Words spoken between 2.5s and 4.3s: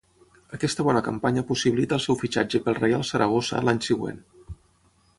pel Reial Saragossa l'any següent.